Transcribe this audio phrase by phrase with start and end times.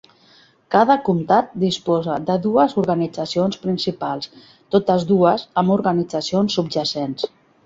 [0.75, 4.31] Cada comtat disposa de dues organitzacions principals,
[4.77, 7.29] totes dues amb organitzacions subjacents.